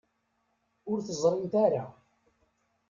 Ur 0.91 0.97
t-ẓrint 1.05 1.53
ara. 1.65 1.85